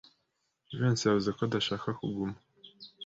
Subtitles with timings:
[0.69, 2.35] Jivency yavuze ko adashaka kuguma.